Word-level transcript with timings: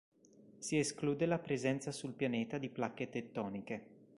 Si 0.57 0.79
esclude 0.79 1.27
la 1.27 1.37
presenza 1.37 1.91
sul 1.91 2.13
pianeta 2.13 2.57
di 2.57 2.69
placche 2.69 3.09
tettoniche. 3.09 3.85